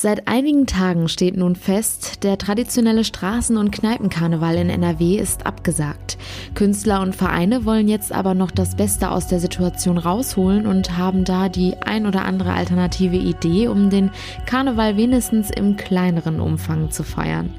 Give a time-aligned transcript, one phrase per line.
[0.00, 6.18] Seit einigen Tagen steht nun fest, der traditionelle Straßen- und Kneipenkarneval in NRW ist abgesagt.
[6.54, 11.24] Künstler und Vereine wollen jetzt aber noch das Beste aus der Situation rausholen und haben
[11.24, 14.12] da die ein oder andere alternative Idee, um den
[14.46, 17.50] Karneval wenigstens im kleineren Umfang zu feiern.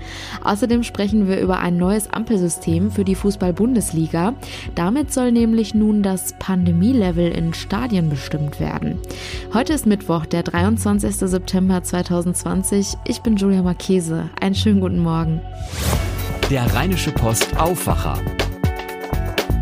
[0.42, 4.34] Außerdem sprechen wir über ein neues Ampelsystem für die Fußball-Bundesliga.
[4.76, 8.98] Damit soll nämlich nun das Pandemielevel in Stadien bestimmt werden.
[9.54, 11.18] Heute ist Mittwoch, der 23.
[11.18, 12.29] September 2020.
[12.34, 12.98] 2020.
[13.06, 14.30] Ich bin Julia Marchese.
[14.40, 15.42] Einen schönen guten Morgen.
[16.50, 18.18] Der Rheinische Post Aufwacher.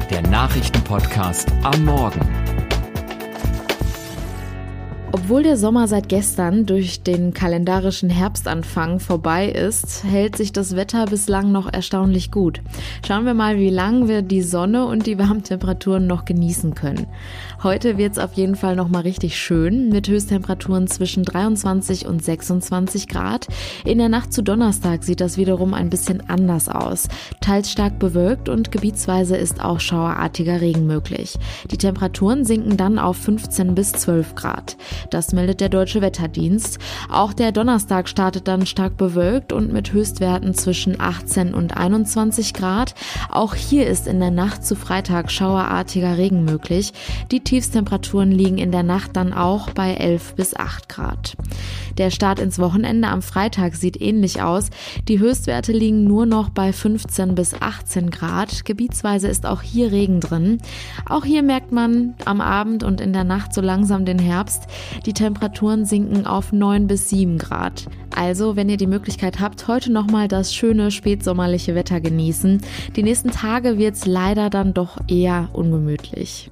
[0.10, 2.47] Der Nachrichtenpodcast am Morgen.
[5.28, 11.04] Obwohl der Sommer seit gestern durch den kalendarischen Herbstanfang vorbei ist, hält sich das Wetter
[11.04, 12.62] bislang noch erstaunlich gut.
[13.06, 17.08] Schauen wir mal, wie lange wir die Sonne und die Warmtemperaturen noch genießen können.
[17.62, 22.24] Heute wird es auf jeden Fall noch mal richtig schön mit Höchsttemperaturen zwischen 23 und
[22.24, 23.48] 26 Grad.
[23.84, 27.10] In der Nacht zu Donnerstag sieht das wiederum ein bisschen anders aus.
[27.42, 31.38] Teils stark bewölkt und gebietsweise ist auch schauerartiger Regen möglich.
[31.70, 34.78] Die Temperaturen sinken dann auf 15 bis 12 Grad.
[35.10, 36.78] Das meldet der Deutsche Wetterdienst.
[37.10, 42.94] Auch der Donnerstag startet dann stark bewölkt und mit Höchstwerten zwischen 18 und 21 Grad.
[43.30, 46.94] Auch hier ist in der Nacht zu Freitag schauerartiger Regen möglich.
[47.32, 51.36] Die Tiefstemperaturen liegen in der Nacht dann auch bei 11 bis 8 Grad.
[51.98, 54.70] Der Start ins Wochenende am Freitag sieht ähnlich aus.
[55.08, 58.66] Die Höchstwerte liegen nur noch bei 15 bis 18 Grad.
[58.66, 60.60] Gebietsweise ist auch hier Regen drin.
[61.08, 64.68] Auch hier merkt man am Abend und in der Nacht so langsam den Herbst.
[65.08, 67.88] Die Temperaturen sinken auf 9 bis 7 Grad.
[68.14, 72.62] Also, wenn ihr die Möglichkeit habt, heute nochmal das schöne spätsommerliche Wetter genießen.
[72.98, 76.52] Die nächsten Tage wird es leider dann doch eher ungemütlich.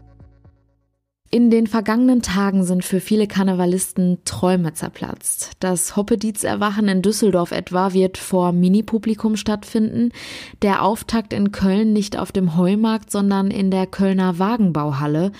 [1.30, 5.52] In den vergangenen Tagen sind für viele Karnevalisten Träume zerplatzt.
[5.59, 10.14] Das Hoppedietz-Erwachen in Düsseldorf etwa wird vor Mini-Publikum stattfinden.
[10.61, 15.33] Der Auftakt in Köln nicht auf dem Heumarkt, sondern in der Kölner Wagenbauhalle.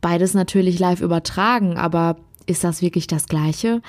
[0.00, 3.80] Beides natürlich live übertragen, aber ist das wirklich das Gleiche?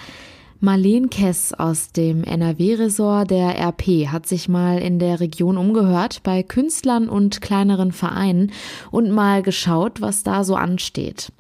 [0.59, 6.41] Marleen Kess aus dem NRW-Ressort der RP hat sich mal in der Region umgehört bei
[6.41, 8.51] Künstlern und kleineren Vereinen
[8.89, 11.33] und mal geschaut, was da so ansteht.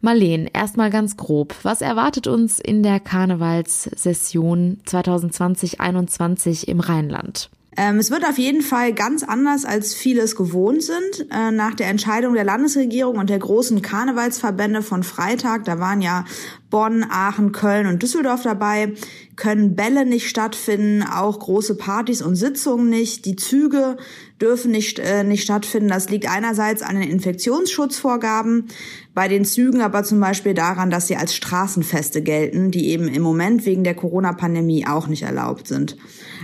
[0.00, 1.54] Marleen, erstmal ganz grob.
[1.62, 7.50] Was erwartet uns in der Karnevalssession 2020-21 im Rheinland?
[7.80, 11.28] Ähm, es wird auf jeden Fall ganz anders, als viele es gewohnt sind.
[11.30, 16.24] Äh, nach der Entscheidung der Landesregierung und der großen Karnevalsverbände von Freitag, da waren ja
[16.70, 18.94] Bonn, Aachen, Köln und Düsseldorf dabei,
[19.38, 23.24] können Bälle nicht stattfinden, auch große Partys und Sitzungen nicht.
[23.24, 23.96] Die Züge
[24.40, 25.88] dürfen nicht, äh, nicht stattfinden.
[25.88, 28.66] Das liegt einerseits an den Infektionsschutzvorgaben,
[29.14, 33.22] bei den Zügen aber zum Beispiel daran, dass sie als Straßenfeste gelten, die eben im
[33.22, 35.96] Moment wegen der Corona-Pandemie auch nicht erlaubt sind.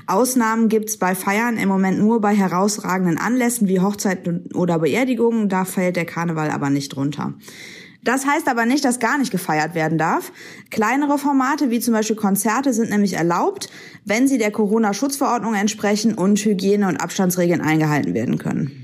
[0.06, 5.49] Ausnahmen gibt's bei Feiern im Moment nur bei herausragenden Anlässen wie Hochzeiten oder Beerdigungen.
[5.49, 7.34] Da fällt der Karneval aber nicht drunter.
[8.04, 10.31] Das heißt aber nicht, dass gar nicht gefeiert werden darf.
[10.70, 13.70] Kleinere Formate wie zum Beispiel Konzerte sind nämlich erlaubt,
[14.04, 18.84] wenn sie der Corona-Schutzverordnung entsprechen und Hygiene- und Abstandsregeln eingehalten werden können.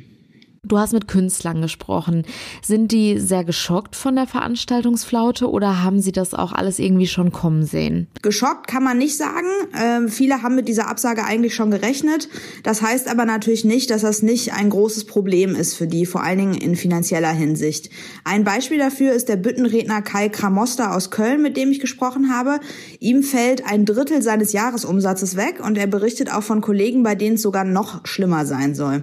[0.70, 2.24] Du hast mit Künstlern gesprochen.
[2.62, 7.32] Sind die sehr geschockt von der Veranstaltungsflaute oder haben sie das auch alles irgendwie schon
[7.32, 8.06] kommen sehen?
[8.22, 9.48] Geschockt kann man nicht sagen.
[9.76, 12.28] Ähm, viele haben mit dieser Absage eigentlich schon gerechnet.
[12.62, 16.22] Das heißt aber natürlich nicht, dass das nicht ein großes Problem ist für die, vor
[16.22, 17.90] allen Dingen in finanzieller Hinsicht.
[18.22, 22.60] Ein Beispiel dafür ist der Büttenredner Kai Kramoster aus Köln, mit dem ich gesprochen habe.
[23.00, 27.34] Ihm fällt ein Drittel seines Jahresumsatzes weg und er berichtet auch von Kollegen, bei denen
[27.34, 29.02] es sogar noch schlimmer sein soll.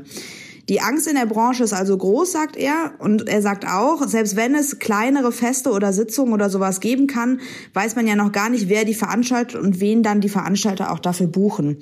[0.70, 2.94] Die Angst in der Branche ist also groß, sagt er.
[3.00, 7.40] Und er sagt auch, selbst wenn es kleinere Feste oder Sitzungen oder sowas geben kann,
[7.74, 11.00] weiß man ja noch gar nicht, wer die veranstaltet und wen dann die Veranstalter auch
[11.00, 11.78] dafür buchen.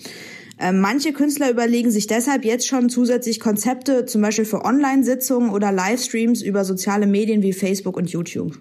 [0.59, 5.72] Ähm, manche Künstler überlegen sich deshalb jetzt schon zusätzlich Konzepte, zum Beispiel für Online-Sitzungen oder
[5.72, 8.57] Livestreams über soziale Medien wie Facebook und YouTube.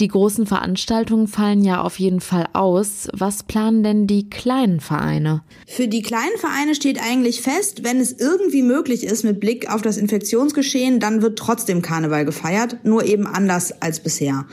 [0.00, 3.08] Die großen Veranstaltungen fallen ja auf jeden Fall aus.
[3.12, 5.42] Was planen denn die kleinen Vereine?
[5.66, 9.82] Für die kleinen Vereine steht eigentlich fest, wenn es irgendwie möglich ist mit Blick auf
[9.82, 14.46] das Infektionsgeschehen, dann wird trotzdem Karneval gefeiert, nur eben anders als bisher.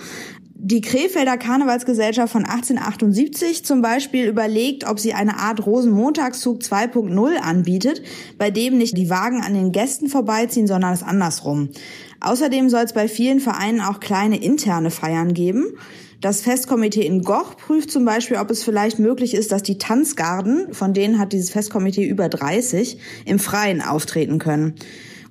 [0.57, 8.01] Die Krefelder Karnevalsgesellschaft von 1878 zum Beispiel überlegt, ob sie eine Art Rosenmontagszug 2.0 anbietet,
[8.37, 11.71] bei dem nicht die Wagen an den Gästen vorbeiziehen, sondern es andersrum.
[12.21, 15.73] Außerdem soll es bei vielen Vereinen auch kleine interne Feiern geben.
[16.21, 20.73] Das Festkomitee in Goch prüft zum Beispiel, ob es vielleicht möglich ist, dass die Tanzgarden,
[20.73, 24.75] von denen hat dieses Festkomitee über 30, im Freien auftreten können.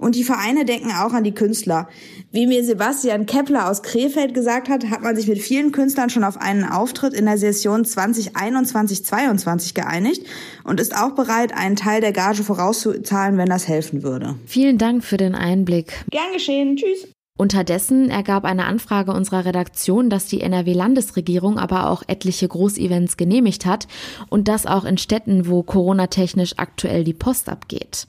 [0.04, 1.88] Und die Vereine denken auch an die Künstler.
[2.30, 6.24] Wie mir Sebastian Kepler aus Krefeld gesagt hat, hat man sich mit vielen Künstlern schon
[6.24, 10.26] auf einen Auftritt in der Session 2021-22 geeinigt
[10.62, 14.34] und ist auch bereit, einen Teil der Gage vorauszuzahlen, wenn das helfen würde.
[14.44, 16.04] Vielen Dank für den Einblick.
[16.10, 16.76] Gern geschehen.
[16.76, 17.08] Tschüss.
[17.38, 23.88] Unterdessen ergab eine Anfrage unserer Redaktion, dass die NRW-Landesregierung aber auch etliche Großevents genehmigt hat
[24.28, 28.06] und das auch in Städten, wo Corona-technisch aktuell die Post abgeht.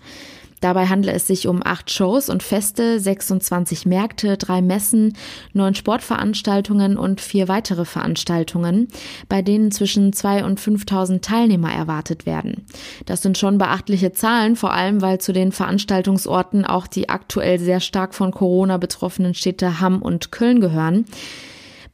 [0.65, 5.15] Dabei handle es sich um acht Shows und Feste, 26 Märkte, drei Messen,
[5.53, 8.87] neun Sportveranstaltungen und vier weitere Veranstaltungen,
[9.29, 12.65] bei denen zwischen zwei und 5.000 Teilnehmer erwartet werden.
[13.05, 17.79] Das sind schon beachtliche Zahlen, vor allem weil zu den Veranstaltungsorten auch die aktuell sehr
[17.79, 21.05] stark von Corona betroffenen Städte Hamm und Köln gehören.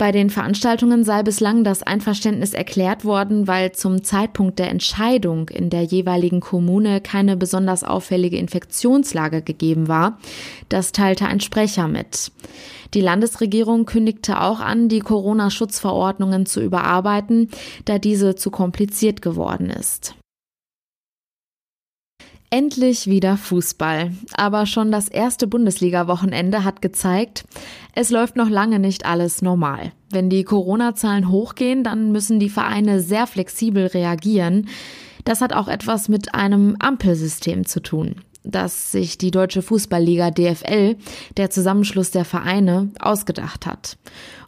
[0.02, 5.70] Bei den Veranstaltungen sei bislang das Einverständnis erklärt worden, weil zum Zeitpunkt der Entscheidung in
[5.70, 10.18] der jeweiligen Kommune keine besonders auffällige Infektionslage gegeben war.
[10.70, 12.32] Das teilte ein Sprecher mit.
[12.96, 17.52] Die Landesregierung kündigte auch an, die Corona-Schutzverordnungen zu überarbeiten,
[17.86, 20.16] da diese zu kompliziert geworden ist.
[22.54, 24.12] Endlich wieder Fußball.
[24.34, 27.46] Aber schon das erste Bundesliga-Wochenende hat gezeigt,
[27.96, 29.94] es läuft noch lange nicht alles normal.
[30.10, 34.68] Wenn die Corona-Zahlen hochgehen, dann müssen die Vereine sehr flexibel reagieren.
[35.24, 40.98] Das hat auch etwas mit einem Ampelsystem zu tun, das sich die Deutsche Fußballliga DFL,
[41.38, 43.98] der Zusammenschluss der Vereine, ausgedacht hat.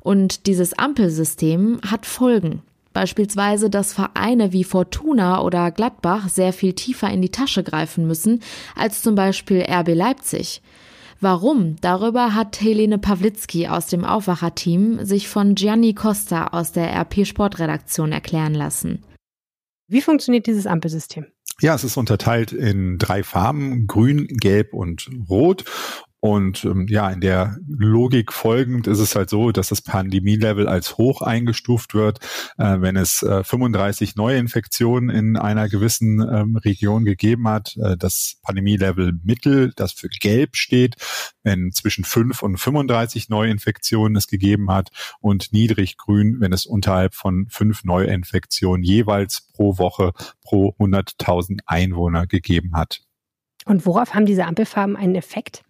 [0.01, 2.63] Und dieses Ampelsystem hat Folgen.
[2.93, 8.41] Beispielsweise, dass Vereine wie Fortuna oder Gladbach sehr viel tiefer in die Tasche greifen müssen
[8.75, 10.61] als zum Beispiel RB Leipzig.
[11.19, 11.77] Warum?
[11.79, 18.11] Darüber hat Helene Pawlitzki aus dem Aufwacherteam sich von Gianni Costa aus der RP Sportredaktion
[18.11, 19.03] erklären lassen.
[19.87, 21.25] Wie funktioniert dieses Ampelsystem?
[21.61, 25.65] Ja, es ist unterteilt in drei Farben, grün, gelb und rot.
[26.23, 30.97] Und ähm, ja, in der Logik folgend ist es halt so, dass das Pandemielevel als
[30.97, 32.19] hoch eingestuft wird,
[32.57, 37.75] äh, wenn es äh, 35 Neuinfektionen in einer gewissen ähm, Region gegeben hat.
[37.75, 40.95] Äh, das Pandemielevel Mittel, das für Gelb steht,
[41.43, 47.47] wenn zwischen 5 und 35 Neuinfektionen es gegeben hat und niedrig-grün, wenn es unterhalb von
[47.49, 53.01] 5 Neuinfektionen jeweils pro Woche pro 100.000 Einwohner gegeben hat.
[53.65, 55.63] Und worauf haben diese Ampelfarben einen Effekt?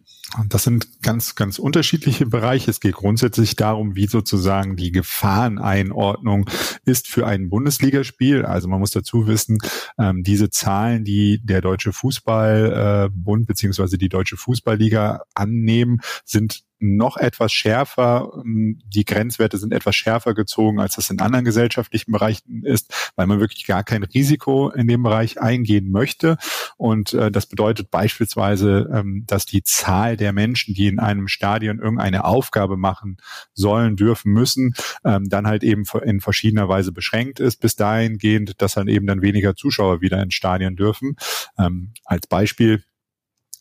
[0.50, 2.72] Das sind ganz, ganz unterschiedliche Bereiche.
[2.72, 6.50] Es geht grundsätzlich darum, wie sozusagen die Gefahreneinordnung
[6.86, 8.44] ist für ein Bundesligaspiel.
[8.44, 9.60] Also man muss dazu wissen,
[10.00, 17.18] ähm, diese Zahlen, die der Deutsche Fußballbund äh, beziehungsweise die Deutsche Fußballliga annehmen, sind noch
[17.18, 18.32] etwas schärfer.
[18.36, 23.28] Ähm, die Grenzwerte sind etwas schärfer gezogen, als das in anderen gesellschaftlichen Bereichen ist, weil
[23.28, 26.38] man wirklich gar kein Risiko in dem Bereich eingehen möchte.
[26.78, 31.80] Und äh, das bedeutet beispielsweise, ähm, dass die Zahl der Menschen, die in einem Stadion
[31.80, 33.18] irgendeine Aufgabe machen
[33.54, 34.74] sollen, dürfen, müssen,
[35.06, 39.22] ähm, dann halt eben in verschiedener Weise beschränkt ist, bis dahingehend, dass dann eben dann
[39.22, 41.16] weniger Zuschauer wieder ins Stadion dürfen.
[41.58, 42.84] Ähm, als Beispiel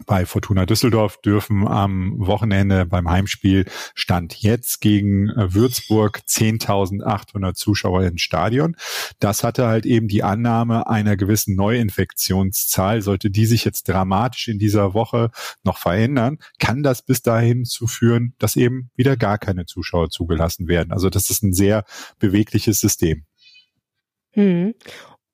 [0.07, 8.05] bei Fortuna Düsseldorf dürfen am Wochenende beim Heimspiel Stand jetzt gegen äh, Würzburg 10.800 Zuschauer
[8.05, 8.77] ins Stadion.
[9.19, 13.03] Das hatte halt eben die Annahme einer gewissen Neuinfektionszahl.
[13.03, 15.31] Sollte die sich jetzt dramatisch in dieser Woche
[15.63, 20.69] noch verändern, kann das bis dahin zu führen, dass eben wieder gar keine Zuschauer zugelassen
[20.69, 20.93] werden.
[20.93, 21.85] Also das ist ein sehr
[22.19, 23.25] bewegliches System.
[24.33, 24.75] Hm.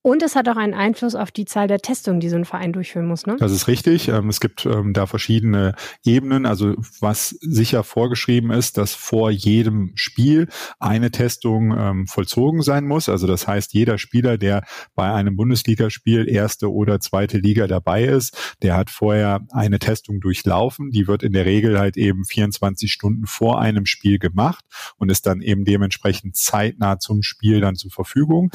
[0.09, 2.73] Und es hat auch einen Einfluss auf die Zahl der Testungen, die so ein Verein
[2.73, 3.37] durchführen muss, ne?
[3.38, 4.09] Das ist richtig.
[4.09, 6.47] Ähm, es gibt ähm, da verschiedene Ebenen.
[6.47, 10.49] Also was sicher vorgeschrieben ist, dass vor jedem Spiel
[10.79, 13.11] eine Testung ähm, vollzogen sein muss.
[13.11, 18.57] Also das heißt, jeder Spieler, der bei einem Bundesligaspiel erste oder zweite Liga dabei ist,
[18.62, 20.91] der hat vorher eine Testung durchlaufen.
[20.91, 24.65] Die wird in der Regel halt eben 24 Stunden vor einem Spiel gemacht
[24.97, 28.50] und ist dann eben dementsprechend zeitnah zum Spiel dann zur Verfügung.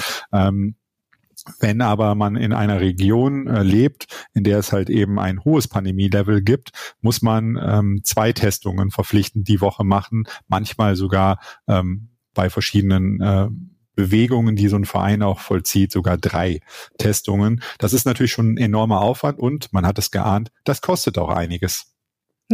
[1.59, 5.67] Wenn aber man in einer Region äh, lebt, in der es halt eben ein hohes
[5.67, 6.71] Pandemielevel gibt,
[7.01, 13.47] muss man ähm, zwei Testungen verpflichtend die Woche machen, manchmal sogar ähm, bei verschiedenen äh,
[13.95, 16.62] Bewegungen, die so ein Verein auch vollzieht, sogar drei
[16.97, 17.62] Testungen.
[17.77, 21.29] Das ist natürlich schon ein enormer Aufwand und man hat es geahnt, das kostet auch
[21.29, 21.92] einiges.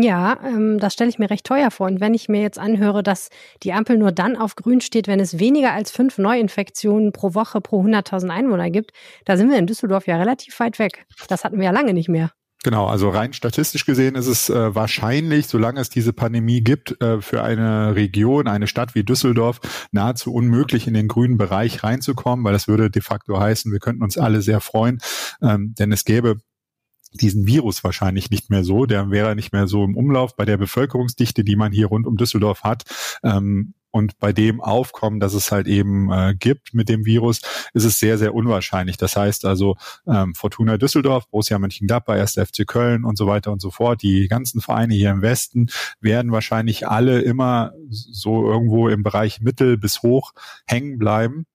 [0.02, 1.88] Ja, ähm, das stelle ich mir recht teuer vor.
[1.88, 3.30] Und wenn ich mir jetzt anhöre, dass
[3.64, 7.60] die Ampel nur dann auf grün steht, wenn es weniger als fünf Neuinfektionen pro Woche
[7.60, 8.92] pro 100.000 Einwohner gibt,
[9.26, 11.06] da sind wir in Düsseldorf ja relativ weit weg.
[11.28, 12.32] Das hatten wir ja lange nicht mehr.
[12.64, 17.22] Genau, also rein statistisch gesehen ist es äh, wahrscheinlich, solange es diese Pandemie gibt, äh,
[17.22, 19.62] für eine Region, eine Stadt wie Düsseldorf
[19.94, 24.04] nahezu unmöglich in den grünen Bereich reinzukommen, weil das würde de facto heißen, wir könnten
[24.04, 25.00] uns alle sehr freuen,
[25.42, 26.40] ähm, denn es gäbe
[27.12, 30.58] diesen Virus wahrscheinlich nicht mehr so, der wäre nicht mehr so im Umlauf bei der
[30.58, 32.84] Bevölkerungsdichte, die man hier rund um Düsseldorf hat.
[33.24, 37.42] Ähm, und bei dem Aufkommen, das es halt eben äh, gibt mit dem Virus,
[37.74, 38.98] ist es sehr, sehr unwahrscheinlich.
[38.98, 42.34] Das heißt also ähm, Fortuna Düsseldorf, Borussia Mönchengladbach, 1.
[42.34, 46.32] FC Köln und so weiter und so fort, die ganzen Vereine hier im Westen werden
[46.32, 50.34] wahrscheinlich alle immer so irgendwo im Bereich mittel bis hoch
[50.68, 51.48] hängen bleiben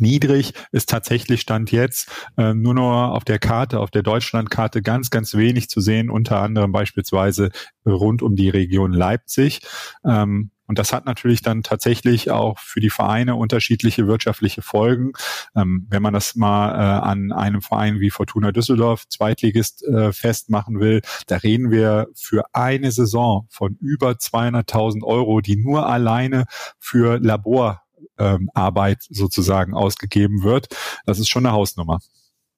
[0.00, 5.10] niedrig ist tatsächlich Stand jetzt äh, nur noch auf der Karte, auf der Deutschlandkarte ganz,
[5.10, 7.50] ganz wenig zu sehen, unter anderem beispielsweise
[7.86, 9.60] rund um die Region Leipzig.
[10.04, 15.12] Ähm, und das hat natürlich dann tatsächlich auch für die Vereine unterschiedliche wirtschaftliche Folgen.
[15.56, 20.78] Ähm, wenn man das mal äh, an einem Verein wie Fortuna Düsseldorf, Zweitligist, äh, festmachen
[20.78, 26.44] will, da reden wir für eine Saison von über 200.000 Euro, die nur alleine
[26.78, 27.82] für Labor
[28.18, 30.68] ähm, Arbeit sozusagen ausgegeben wird.
[31.06, 32.00] Das ist schon eine Hausnummer.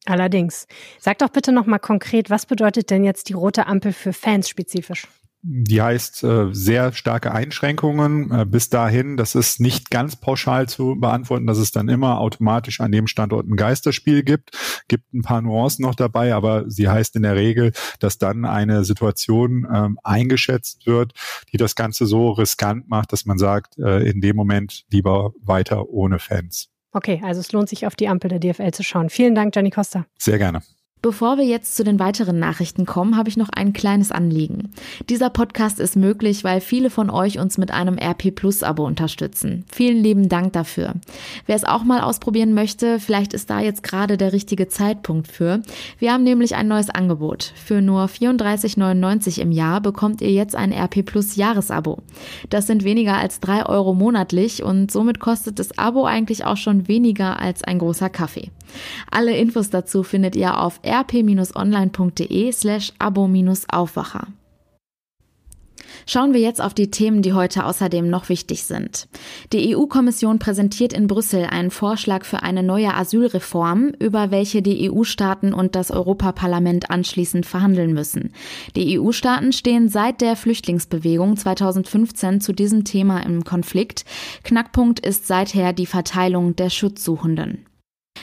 [0.06, 0.66] Allerdings.
[0.98, 5.06] Sag doch bitte nochmal konkret, was bedeutet denn jetzt die rote Ampel für Fans spezifisch?
[5.42, 9.16] Die heißt äh, sehr starke Einschränkungen äh, bis dahin.
[9.16, 13.46] Das ist nicht ganz pauschal zu beantworten, dass es dann immer automatisch an dem Standort
[13.46, 14.50] ein Geisterspiel gibt.
[14.88, 18.84] Gibt ein paar Nuancen noch dabei, aber sie heißt in der Regel, dass dann eine
[18.84, 21.14] Situation ähm, eingeschätzt wird,
[21.52, 25.88] die das Ganze so riskant macht, dass man sagt, äh, in dem Moment lieber weiter
[25.88, 26.68] ohne Fans.
[26.92, 29.08] Okay, also es lohnt sich auf die Ampel der DFL zu schauen.
[29.08, 30.04] Vielen Dank, Gianni Costa.
[30.18, 30.60] Sehr gerne.
[31.02, 34.70] Bevor wir jetzt zu den weiteren Nachrichten kommen, habe ich noch ein kleines Anliegen.
[35.08, 39.64] Dieser Podcast ist möglich, weil viele von euch uns mit einem RP Plus Abo unterstützen.
[39.72, 40.92] Vielen lieben Dank dafür.
[41.46, 45.62] Wer es auch mal ausprobieren möchte, vielleicht ist da jetzt gerade der richtige Zeitpunkt für.
[45.98, 47.54] Wir haben nämlich ein neues Angebot.
[47.56, 52.02] Für nur 34,99 im Jahr bekommt ihr jetzt ein RP Plus Jahresabo.
[52.50, 56.88] Das sind weniger als drei Euro monatlich und somit kostet das Abo eigentlich auch schon
[56.88, 58.50] weniger als ein großer Kaffee.
[59.10, 64.28] Alle Infos dazu findet ihr auf rp-online.de slash abo-aufwacher.
[66.06, 69.08] Schauen wir jetzt auf die Themen, die heute außerdem noch wichtig sind.
[69.52, 75.52] Die EU-Kommission präsentiert in Brüssel einen Vorschlag für eine neue Asylreform, über welche die EU-Staaten
[75.52, 78.32] und das Europaparlament anschließend verhandeln müssen.
[78.76, 84.04] Die EU-Staaten stehen seit der Flüchtlingsbewegung 2015 zu diesem Thema im Konflikt.
[84.42, 87.66] Knackpunkt ist seither die Verteilung der Schutzsuchenden.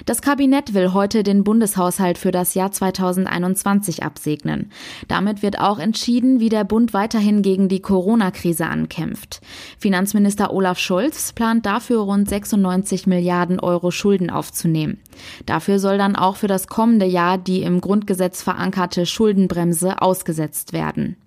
[0.06, 4.72] Das Kabinett will heute den Bundeshaushalt für das Jahr 2021 absegnen.
[5.08, 9.42] Damit wird auch entschieden, wie der Bund weiterhin gegen die Corona-Krise ankämpft.
[9.80, 15.00] Finanzminister Olaf Scholz plant dafür rund 96 Milliarden Euro Schulden aufzunehmen.
[15.46, 21.18] Dafür soll dann auch für das kommende Jahr die im Grundgesetz verankerte Schuldenbremse ausgesetzt werden.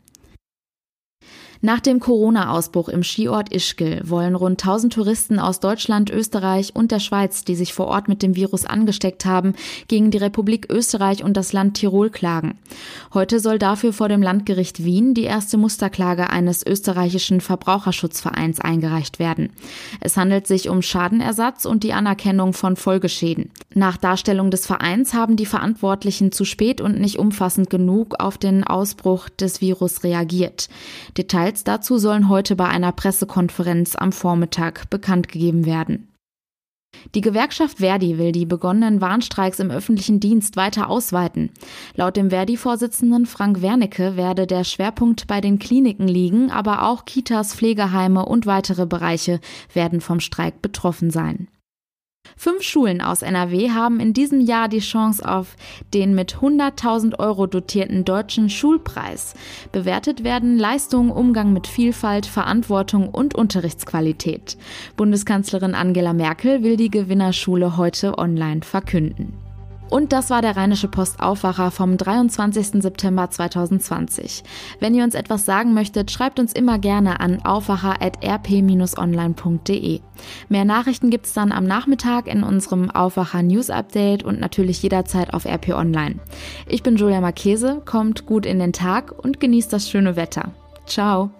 [1.62, 7.00] Nach dem Corona-Ausbruch im Skiort Ischgl wollen rund 1000 Touristen aus Deutschland, Österreich und der
[7.00, 9.54] Schweiz, die sich vor Ort mit dem Virus angesteckt haben,
[9.86, 12.56] gegen die Republik Österreich und das Land Tirol klagen.
[13.12, 19.50] Heute soll dafür vor dem Landgericht Wien die erste Musterklage eines österreichischen Verbraucherschutzvereins eingereicht werden.
[20.00, 23.50] Es handelt sich um Schadenersatz und die Anerkennung von Folgeschäden.
[23.74, 28.64] Nach Darstellung des Vereins haben die Verantwortlichen zu spät und nicht umfassend genug auf den
[28.64, 30.70] Ausbruch des Virus reagiert.
[31.18, 36.06] Details Details dazu sollen heute bei einer Pressekonferenz am Vormittag bekannt gegeben werden.
[37.14, 41.50] Die Gewerkschaft Verdi will die begonnenen Warnstreiks im öffentlichen Dienst weiter ausweiten.
[41.94, 47.54] Laut dem Verdi-Vorsitzenden Frank Wernicke werde der Schwerpunkt bei den Kliniken liegen, aber auch Kitas,
[47.54, 49.40] Pflegeheime und weitere Bereiche
[49.72, 51.48] werden vom Streik betroffen sein.
[52.40, 55.56] Fünf Schulen aus NRW haben in diesem Jahr die Chance auf
[55.92, 59.34] den mit 100.000 Euro dotierten deutschen Schulpreis.
[59.72, 64.56] Bewertet werden Leistungen, Umgang mit Vielfalt, Verantwortung und Unterrichtsqualität.
[64.96, 69.49] Bundeskanzlerin Angela Merkel will die Gewinnerschule heute online verkünden.
[69.90, 72.80] Und das war der Rheinische Post Aufwacher vom 23.
[72.80, 74.44] September 2020.
[74.78, 80.00] Wenn ihr uns etwas sagen möchtet, schreibt uns immer gerne an aufwacher.rp-online.de.
[80.48, 85.44] Mehr Nachrichten gibt's dann am Nachmittag in unserem Aufwacher News Update und natürlich jederzeit auf
[85.44, 86.20] RP Online.
[86.66, 90.52] Ich bin Julia Marchese, kommt gut in den Tag und genießt das schöne Wetter.
[90.86, 91.30] Ciao.